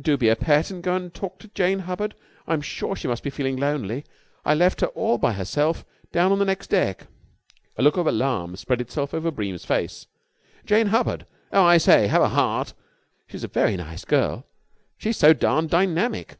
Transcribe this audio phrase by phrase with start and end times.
[0.00, 2.14] "Do be a pet and go and talk to Jane Hubbard.
[2.46, 4.06] I'm sure she must be feeling lonely.
[4.42, 7.06] I left her all by herself down on the next deck."
[7.76, 10.06] A look of alarm spread itself over Bream's face.
[10.64, 11.26] "Jane Hubbard!
[11.52, 12.72] Oh, say, have a heart!"
[13.26, 14.46] "She's a very nice girl."
[14.96, 16.38] "She's so darned dynamic.